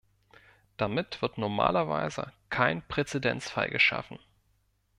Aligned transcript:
Damit 0.77 1.21
wird 1.21 1.37
normalerweise 1.37 2.33
kein 2.49 2.81
Präzedenzfall 2.87 3.69
geschaffen. 3.69 4.17